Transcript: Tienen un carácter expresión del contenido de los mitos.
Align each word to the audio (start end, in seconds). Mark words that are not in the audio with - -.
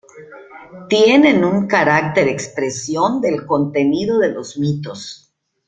Tienen 0.89 1.45
un 1.45 1.67
carácter 1.67 2.27
expresión 2.27 3.21
del 3.21 3.45
contenido 3.45 4.17
de 4.17 4.31
los 4.31 4.57
mitos. 4.57 5.31